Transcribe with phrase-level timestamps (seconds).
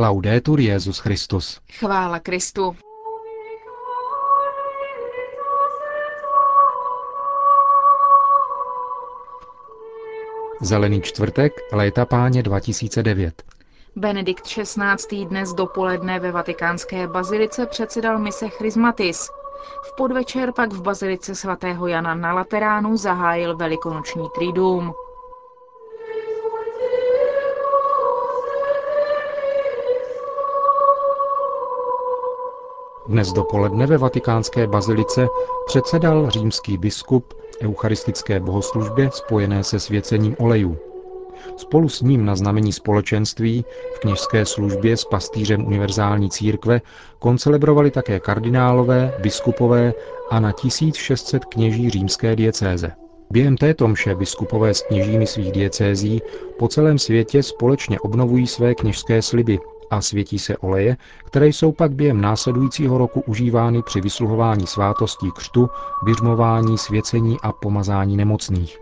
[0.00, 1.60] Laudetur Jezus Christus.
[1.78, 2.76] Chvála Kristu.
[10.60, 13.42] Zelený čtvrtek, léta páně 2009.
[13.96, 15.24] Benedikt XVI.
[15.24, 19.28] dnes dopoledne ve vatikánské bazilice předsedal mise Chrismatis.
[19.82, 24.94] V podvečer pak v bazilice svatého Jana na Lateránu zahájil velikonoční triduum.
[33.10, 35.26] Dnes dopoledne ve vatikánské bazilice
[35.66, 40.78] předsedal římský biskup eucharistické bohoslužbě spojené se svěcením olejů.
[41.56, 43.64] Spolu s ním na znamení společenství
[43.94, 46.80] v kněžské službě s pastýřem univerzální církve
[47.18, 49.94] koncelebrovali také kardinálové, biskupové
[50.30, 52.92] a na 1600 kněží římské diecéze.
[53.30, 56.22] Během této mše biskupové s kněžími svých diecézí
[56.58, 59.58] po celém světě společně obnovují své kněžské sliby
[59.90, 65.70] a světí se oleje, které jsou pak během následujícího roku užívány při vysluhování svátostí křtu,
[66.02, 68.78] běžmování, svěcení a pomazání nemocných.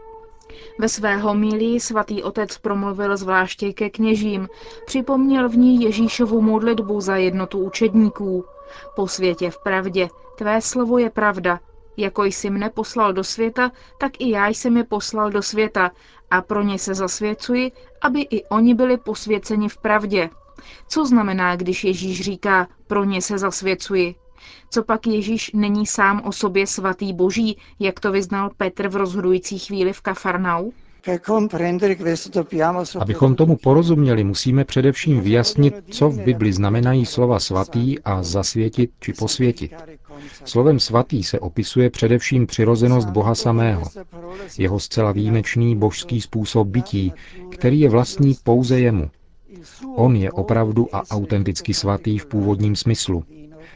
[0.79, 4.49] Ve své homílii svatý otec promluvil zvláště ke kněžím,
[4.87, 8.45] připomněl v ní Ježíšovu modlitbu za jednotu učedníků.
[8.97, 11.61] Po světě v pravdě, tvé slovo je pravda,
[11.97, 15.91] jako jsi mne poslal do světa, tak i já jsem je poslal do světa
[16.31, 20.31] a pro ně se zasvěcuji, aby i oni byli posvěceni v pravdě.
[20.89, 24.15] Co znamená, když Ježíš říká, pro ně se zasvěcuji?
[24.71, 29.59] Co pak Ježíš není sám o sobě svatý boží, jak to vyznal Petr v rozhodující
[29.59, 30.71] chvíli v Kafarnau?
[33.01, 39.13] Abychom tomu porozuměli, musíme především vyjasnit, co v Bibli znamenají slova svatý a zasvětit či
[39.13, 39.75] posvětit.
[40.45, 43.83] Slovem svatý se opisuje především přirozenost Boha samého,
[44.59, 47.13] jeho zcela výjimečný božský způsob bytí,
[47.51, 49.11] který je vlastní pouze jemu.
[49.97, 53.25] On je opravdu a autenticky svatý v původním smyslu.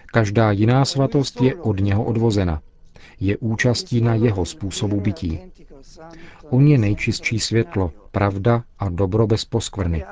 [0.06, 2.60] Každá jiná svatost je od něho odvozena.
[3.20, 5.40] Je účastí na jeho způsobu bytí.
[6.50, 10.04] On je nejčistší světlo, pravda a dobro bez poskvrny.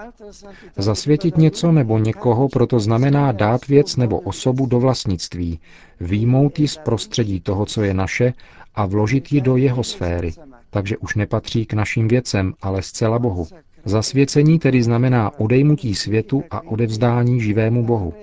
[0.76, 5.60] Zasvětit něco nebo někoho proto znamená dát věc nebo osobu do vlastnictví,
[6.00, 8.32] výjmout ji z prostředí toho, co je naše,
[8.75, 10.32] a vložit ji do jeho sféry,
[10.70, 13.47] takže už nepatří k našim věcem, ale zcela Bohu.
[13.84, 18.14] Zasvěcení tedy znamená odejmutí světu a odevzdání živému Bohu.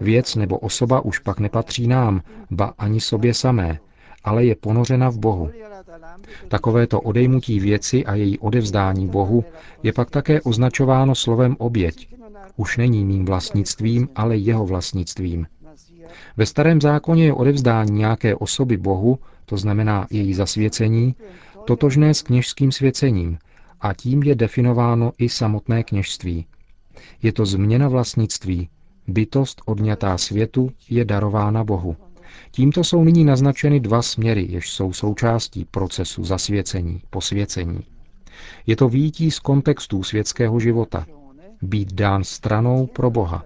[0.00, 3.78] Věc nebo osoba už pak nepatří nám, ba ani sobě samé,
[4.24, 5.50] ale je ponořena v Bohu.
[6.48, 9.44] Takovéto odejmutí věci a její odevzdání Bohu
[9.82, 12.08] je pak také označováno slovem oběť.
[12.56, 15.46] Už není mým vlastnictvím, ale jeho vlastnictvím.
[16.36, 21.14] Ve starém zákoně je odevzdání nějaké osoby Bohu, to znamená její zasvěcení,
[21.64, 23.38] totožné s kněžským svěcením,
[23.80, 26.46] a tím je definováno i samotné kněžství.
[27.22, 28.68] Je to změna vlastnictví.
[29.06, 31.96] Bytost odňatá světu je darována Bohu.
[32.50, 37.80] Tímto jsou nyní naznačeny dva směry, jež jsou součástí procesu zasvěcení, posvěcení.
[38.66, 41.06] Je to výjití z kontextů světského života.
[41.62, 43.44] Být dán stranou pro Boha.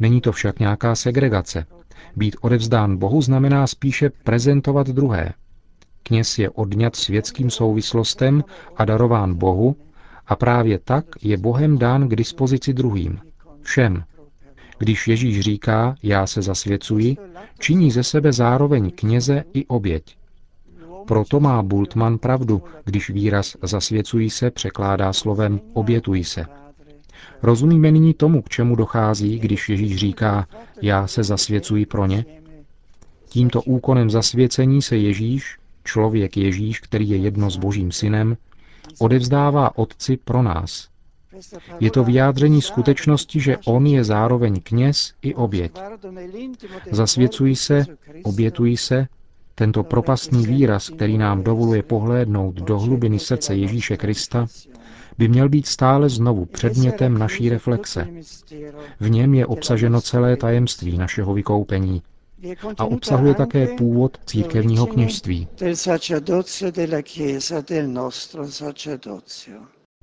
[0.00, 1.66] Není to však nějaká segregace.
[2.16, 5.32] Být odevzdán Bohu znamená spíše prezentovat druhé,
[6.02, 8.44] Kněz je odňat světským souvislostem
[8.76, 9.76] a darován Bohu
[10.26, 13.18] a právě tak je Bohem dán k dispozici druhým,
[13.62, 14.04] všem.
[14.78, 17.16] Když Ježíš říká, já se zasvěcuji,
[17.58, 20.16] činí ze sebe zároveň kněze i oběť.
[21.06, 26.46] Proto má Bultmann pravdu, když výraz zasvěcují se překládá slovem obětují se.
[27.42, 30.46] Rozumíme nyní tomu, k čemu dochází, když Ježíš říká,
[30.82, 32.24] já se zasvěcuji pro ně?
[33.28, 38.36] Tímto úkonem zasvěcení se Ježíš, člověk Ježíš, který je jedno s Božím synem,
[38.98, 40.88] odevzdává Otci pro nás.
[41.80, 45.72] Je to vyjádření skutečnosti, že On je zároveň kněz i oběť.
[46.90, 47.86] Zasvěcují se,
[48.22, 49.06] obětují se,
[49.54, 54.46] tento propastný výraz, který nám dovoluje pohlédnout do hlubiny srdce Ježíše Krista,
[55.18, 58.08] by měl být stále znovu předmětem naší reflexe.
[59.00, 62.02] V něm je obsaženo celé tajemství našeho vykoupení,
[62.78, 65.48] a obsahuje také původ církevního kněžství.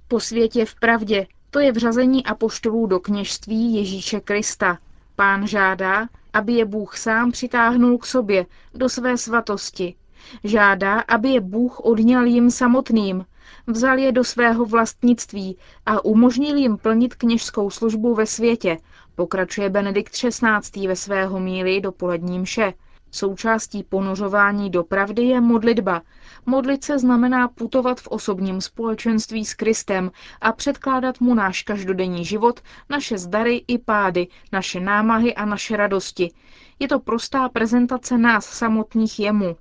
[0.07, 4.77] Po světě v pravdě, to je vřazení apoštolů do kněžství Ježíše Krista.
[5.15, 9.95] Pán žádá, aby je Bůh sám přitáhnul k sobě, do své svatosti.
[10.43, 13.25] Žádá, aby je Bůh odňal jim samotným,
[13.67, 18.77] vzal je do svého vlastnictví a umožnil jim plnit kněžskou službu ve světě,
[19.15, 20.87] pokračuje Benedikt XVI.
[20.87, 22.73] ve svého míli dopolední mše.
[23.11, 26.01] Součástí ponořování do pravdy je modlitba.
[26.45, 30.11] Modlit se znamená putovat v osobním společenství s Kristem
[30.41, 32.59] a předkládat mu náš každodenní život,
[32.89, 36.31] naše zdary i pády, naše námahy a naše radosti.
[36.79, 39.55] Je to prostá prezentace nás samotných jemu.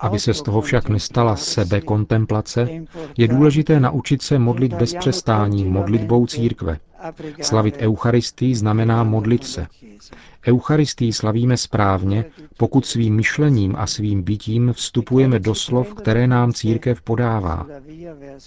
[0.00, 2.68] Aby se z toho však nestala sebe kontemplace,
[3.16, 6.78] je důležité naučit se modlit bez přestání modlitbou církve.
[7.42, 9.66] Slavit Eucharistii znamená modlit se.
[10.46, 12.24] Eucharistii slavíme správně,
[12.56, 17.66] pokud svým myšlením a svým bytím vstupujeme do slov, které nám církev podává.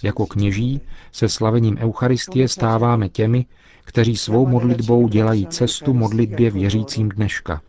[0.02, 0.80] Jako kněží
[1.12, 3.46] se slavením Eucharistie stáváme těmi,
[3.84, 7.62] kteří svou modlitbou dělají cestu modlitbě věřícím dneška.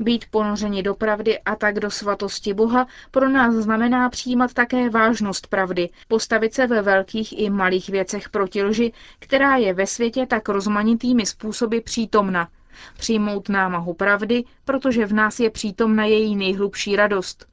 [0.00, 5.46] Být ponořeni do pravdy a tak do svatosti Boha pro nás znamená přijímat také vážnost
[5.46, 10.48] pravdy, postavit se ve velkých i malých věcech proti lži, která je ve světě tak
[10.48, 12.48] rozmanitými způsoby přítomna.
[12.98, 17.46] Přijmout námahu pravdy, protože v nás je přítomna její nejhlubší radost.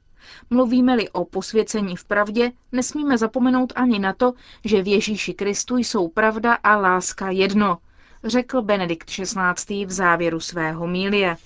[0.50, 4.32] Mluvíme-li o posvěcení v pravdě, nesmíme zapomenout ani na to,
[4.64, 7.78] že v Ježíši Kristu jsou pravda a láska jedno,
[8.24, 9.86] řekl Benedikt XVI.
[9.86, 11.36] v závěru svého mílie.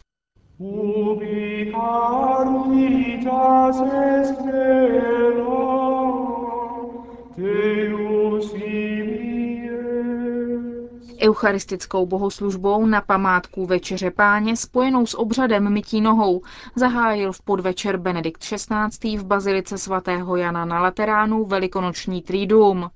[11.22, 16.42] Eucharistickou bohoslužbou na památku Večeře páně spojenou s obřadem mytí nohou
[16.76, 19.16] zahájil v podvečer Benedikt XVI.
[19.18, 22.90] v bazilice svatého Jana na Lateránu velikonoční trídum.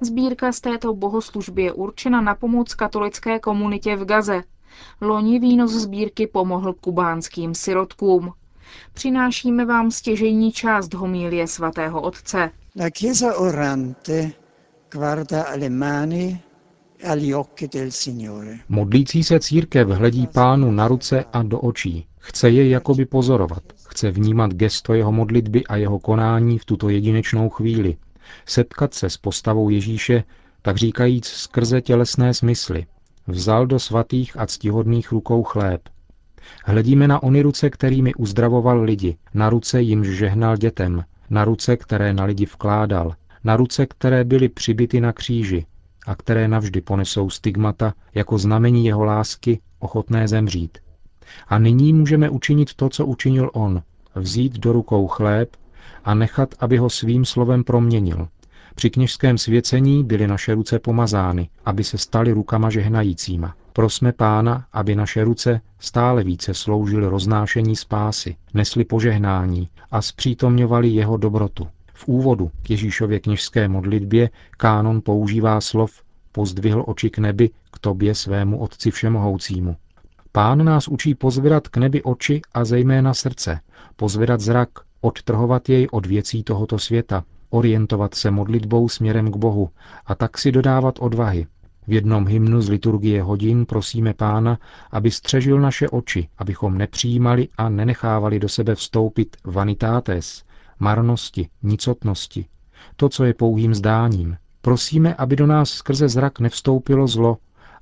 [0.00, 4.42] Sbírka z této bohoslužby je určena na pomoc katolické komunitě v Gaze.
[5.00, 8.32] Loni výnos sbírky pomohl kubánským sirotkům.
[8.94, 12.50] Přinášíme vám stěžejní část homílie svatého otce.
[12.80, 14.32] La Chiesa orante
[14.92, 16.40] guarda alle mani
[17.02, 22.06] e Modlící se církev hledí pánu na ruce a do očí.
[22.18, 23.62] Chce je jakoby pozorovat.
[23.88, 27.96] Chce vnímat gesto jeho modlitby a jeho konání v tuto jedinečnou chvíli
[28.46, 30.24] setkat se s postavou Ježíše,
[30.62, 32.86] tak říkajíc skrze tělesné smysly.
[33.26, 35.88] Vzal do svatých a ctihodných rukou chléb.
[36.64, 42.12] Hledíme na ony ruce, kterými uzdravoval lidi, na ruce jimž žehnal dětem, na ruce, které
[42.12, 43.14] na lidi vkládal,
[43.44, 45.66] na ruce, které byly přibity na kříži
[46.06, 50.78] a které navždy ponesou stigmata jako znamení jeho lásky, ochotné zemřít.
[51.48, 53.82] A nyní můžeme učinit to, co učinil on,
[54.14, 55.56] vzít do rukou chléb
[56.04, 58.28] a nechat, aby ho svým slovem proměnil.
[58.74, 63.54] Při kněžském svěcení byly naše ruce pomazány, aby se staly rukama žehnajícíma.
[63.72, 71.16] Prosme Pána, aby naše ruce stále více sloužily roznášení spásy, nesly požehnání a zpřítomňovali jeho
[71.16, 71.68] dobrotu.
[71.94, 76.02] V úvodu k Ježíšově kněžské modlitbě kánon používá slov
[76.32, 79.76] pozdvihl oči k nebi, k tobě svému Otci Všemohoucímu.
[80.32, 83.60] Pán nás učí pozvedat k nebi oči a zejména srdce,
[83.96, 84.68] pozvedat zrak,
[85.00, 89.70] odtrhovat jej od věcí tohoto světa, orientovat se modlitbou směrem k Bohu
[90.06, 91.46] a tak si dodávat odvahy.
[91.86, 94.58] V jednom hymnu z liturgie hodin prosíme Pána,
[94.90, 100.44] aby střežil naše oči, abychom nepřijímali a nenechávali do sebe vstoupit vanitátes,
[100.78, 102.46] marnosti, nicotnosti,
[102.96, 104.36] to, co je pouhým zdáním.
[104.62, 107.36] Prosíme, aby do nás skrze zrak nevstoupilo zlo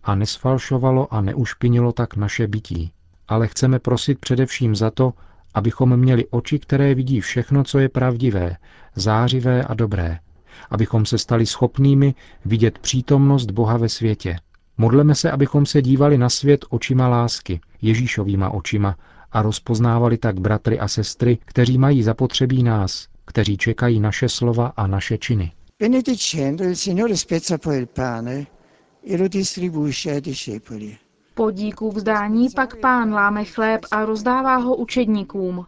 [0.04, 2.92] a nesfalšovalo a neušpinilo tak naše bytí.
[3.28, 5.12] Ale chceme prosit především za to,
[5.54, 8.56] abychom měli oči, které vidí všechno, co je pravdivé,
[8.94, 10.18] zářivé a dobré,
[10.70, 14.36] abychom se stali schopnými vidět přítomnost Boha ve světě.
[14.78, 18.96] Modleme se, abychom se dívali na svět očima lásky, Ježíšovýma očima
[19.32, 24.86] a rozpoznávali tak bratry a sestry, kteří mají zapotřebí nás, kteří čekají naše slova a
[24.86, 25.52] naše činy.
[25.80, 28.46] Benedicendo il Signore spezza poi il pane
[29.10, 30.96] e lo distribuisce ai discepoli.
[31.34, 35.66] Po díku vzdání pak pán láme chléb a rozdává ho učedníkům.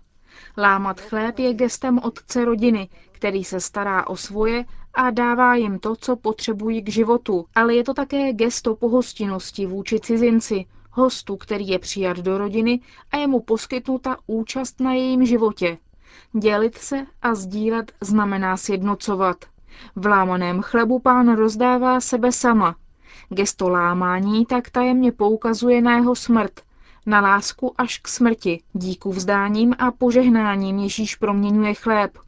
[0.59, 5.97] Lámat chléb je gestem otce rodiny, který se stará o svoje a dává jim to,
[5.97, 11.79] co potřebují k životu, ale je to také gesto pohostinnosti vůči cizinci, hostu, který je
[11.79, 12.81] přijat do rodiny
[13.11, 15.79] a je mu poskytnuta účast na jejím životě.
[16.33, 19.37] Dělit se a sdílet znamená sjednocovat.
[19.97, 22.77] V lámaném chlebu pán rozdává sebe sama,
[23.29, 26.61] Gesto lámání tak tajemně poukazuje na jeho smrt,
[27.07, 28.63] na lásku až k smrti.
[28.73, 32.19] Díku vzdáním a požehnáním Ježíš proměňuje chléb.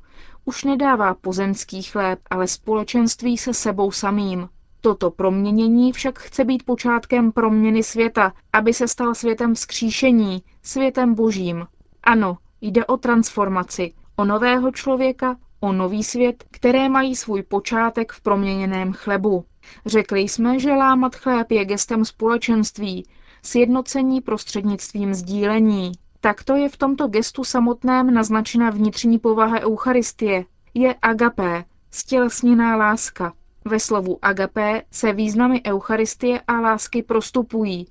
[0.45, 4.49] Už nedává pozemský chléb, ale společenství se sebou samým.
[4.81, 11.67] Toto proměnění však chce být počátkem proměny světa, aby se stal světem vzkříšení, světem božím.
[12.03, 18.21] Ano, jde o transformaci, o nového člověka, o nový svět, které mají svůj počátek v
[18.21, 19.45] proměněném chlebu.
[19.87, 23.07] Řekli jsme, že lámat chléb je gestem společenství,
[23.43, 25.93] sjednocení prostřednictvím sdílení.
[26.21, 30.45] Takto je v tomto gestu samotném naznačena vnitřní povaha Eucharistie.
[30.75, 33.33] Je agapé, stělesněná láska.
[33.65, 37.87] Ve slovu agapé se významy Eucharistie a lásky prostupují.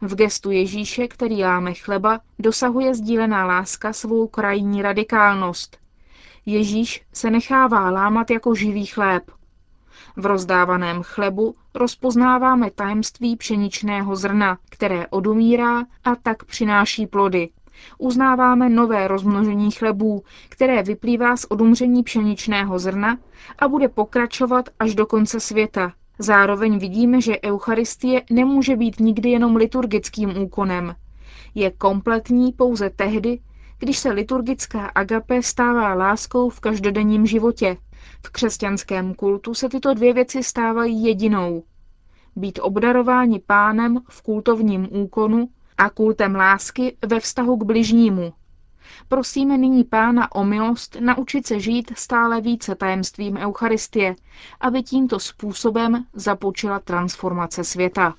[0.00, 5.81] V gestu Ježíše, který láme chleba, dosahuje sdílená láska svou krajní radikálnost.
[6.46, 9.30] Ježíš se nechává lámat jako živý chléb.
[10.16, 17.48] V rozdávaném chlebu rozpoznáváme tajemství pšeničného zrna, které odumírá a tak přináší plody.
[17.98, 23.18] Uznáváme nové rozmnožení chlebů, které vyplývá z odumření pšeničného zrna
[23.58, 25.92] a bude pokračovat až do konce světa.
[26.18, 30.94] Zároveň vidíme, že Eucharistie nemůže být nikdy jenom liturgickým úkonem.
[31.54, 33.38] Je kompletní pouze tehdy,
[33.82, 37.76] když se liturgická agape stává láskou v každodenním životě.
[38.26, 41.62] V křesťanském kultu se tyto dvě věci stávají jedinou.
[42.36, 45.48] Být obdarováni pánem v kultovním úkonu
[45.78, 48.32] a kultem lásky ve vztahu k bližnímu.
[49.08, 54.14] Prosíme nyní Pána o milost naučit se žít stále více tajemstvím Eucharistie,
[54.60, 58.14] aby tímto způsobem započila transformace světa.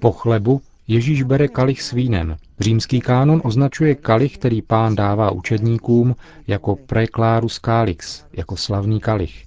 [0.00, 2.36] Po chlebu Ježíš bere kalich s vínem.
[2.60, 9.44] Římský kánon označuje kalich, který pán dává učedníkům, jako preclarus calix, jako slavný kalich.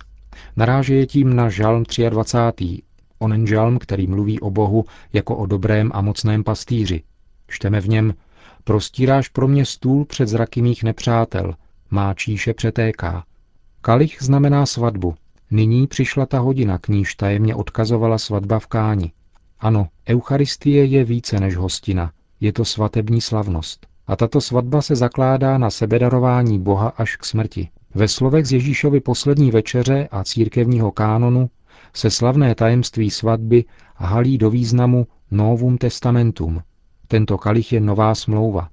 [0.56, 2.82] Naráže je tím na žalm 23.
[3.20, 7.04] Onen žalm, který mluví o Bohu jako o dobrém a mocném pastýři.
[7.48, 8.14] Čteme v něm,
[8.64, 11.54] prostíráš pro mě stůl před zraky mých nepřátel,
[11.92, 13.24] má číše přetéká.
[13.82, 15.16] Kalich znamená svatbu.
[15.52, 19.12] Nyní přišla ta hodina, k níž tajemně odkazovala svatba v Káni.
[19.60, 23.88] Ano, Eucharistie je více než hostina, je to svatební slavnost.
[24.08, 27.70] A tato svatba se zakládá na sebedarování Boha až k smrti.
[27.96, 31.50] Ve slovech z Ježíšovy poslední večeře a církevního kánonu
[31.94, 36.62] se slavné tajemství svatby halí do významu Novum Testamentum.
[37.08, 38.70] Tento kalich je nová smlouva.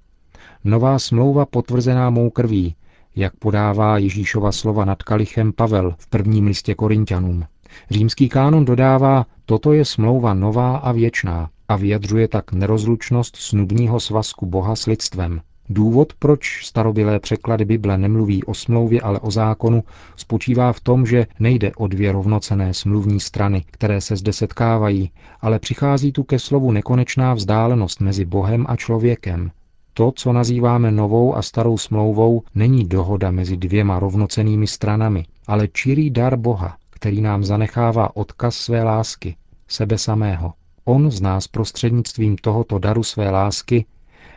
[0.64, 2.75] Nová smlouva potvrzená mou krví,
[3.17, 7.45] jak podává Ježíšova slova nad kalichem Pavel v prvním listě Korintianům.
[7.90, 14.47] Římský kánon dodává, toto je smlouva nová a věčná a vyjadřuje tak nerozlučnost snubního svazku
[14.47, 15.40] Boha s lidstvem.
[15.69, 19.85] Důvod, proč starobilé překlady Bible nemluví o smlouvě, ale o zákonu,
[20.16, 25.59] spočívá v tom, že nejde o dvě rovnocené smluvní strany, které se zde setkávají, ale
[25.59, 29.50] přichází tu ke slovu nekonečná vzdálenost mezi Bohem a člověkem.
[29.95, 36.11] To, co nazýváme novou a starou smlouvou, není dohoda mezi dvěma rovnocenými stranami, ale čirý
[36.11, 39.37] dar Boha, který nám zanechává odkaz své lásky,
[39.69, 40.53] sebe samého.
[40.85, 43.85] On z nás prostřednictvím tohoto daru své lásky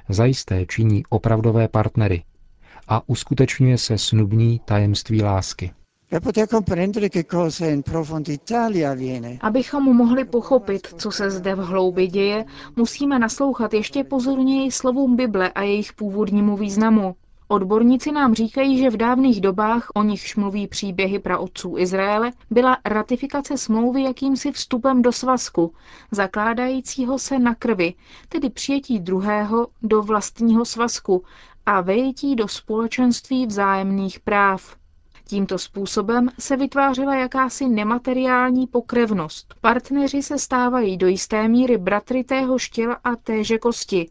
[0.10, 2.24] zajisté činí opravdové partnery
[2.88, 5.72] a uskutečňuje se snubní tajemství lásky.
[9.42, 12.46] Abychom mohli pochopit, co se zde v hloubi děje,
[12.76, 17.16] musíme naslouchat ještě pozorněji slovům Bible a jejich původnímu významu.
[17.50, 23.58] Odborníci nám říkají, že v dávných dobách, o nichž mluví příběhy praotců Izraele, byla ratifikace
[23.58, 25.74] smlouvy jakýmsi vstupem do svazku,
[26.12, 27.94] zakládajícího se na krvi,
[28.30, 31.24] tedy přijetí druhého do vlastního svazku
[31.66, 34.76] a vejetí do společenství vzájemných práv.
[35.28, 39.56] Tímto způsobem se vytvářela jakási nemateriální pokrevnost.
[39.62, 44.10] Partneři se stávají do jisté míry bratry tého štěla a téže kosti.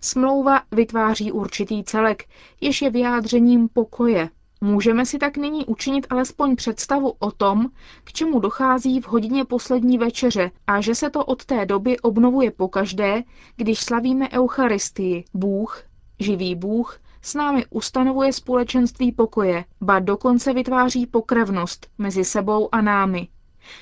[0.00, 2.24] Smlouva vytváří určitý celek,
[2.60, 4.28] jež je vyjádřením pokoje.
[4.60, 7.66] Můžeme si tak nyní učinit alespoň představu o tom,
[8.04, 12.50] k čemu dochází v hodině poslední večeře a že se to od té doby obnovuje
[12.50, 13.22] pokaždé,
[13.56, 15.24] když slavíme Eucharistii.
[15.34, 15.82] Bůh,
[16.20, 23.28] živý Bůh, s námi ustanovuje společenství pokoje, ba dokonce vytváří pokrevnost mezi sebou a námi.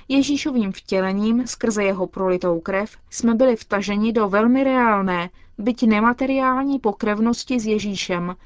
[0.09, 7.61] Ježíšovým vtělením skrze jeho prolitou krev jsme byli vtaženi do velmi reálné, byť nemateriální pokrevnosti
[7.61, 8.37] s Ježíšem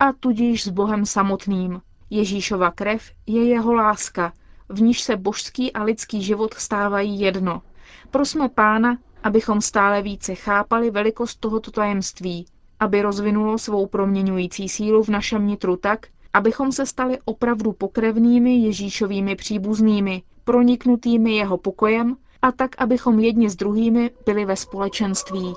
[0.00, 1.80] a tudíž s Bohem samotným.
[2.10, 4.32] Ježíšova krev je jeho láska,
[4.68, 7.62] v níž se božský a lidský život stávají jedno.
[8.10, 12.46] Prosme Pána, abychom stále více chápali velikost tohoto tajemství,
[12.80, 19.36] aby rozvinulo svou proměňující sílu v našem nitru tak, abychom se stali opravdu pokrevnými Ježíšovými
[19.36, 25.54] příbuznými, proniknutými jeho pokojem a tak, abychom jedni s druhými byli ve společenství.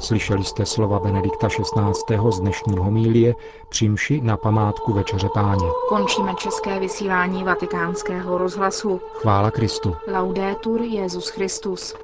[0.00, 2.30] Slyšeli jste slova Benedikta XVI.
[2.30, 3.34] z dnešní homílie
[3.68, 5.66] při na památku Večeře Páně.
[5.88, 9.00] Končíme české vysílání vatikánského rozhlasu.
[9.12, 9.96] Chvála Kristu.
[10.12, 11.94] Laudetur Jezus Christus.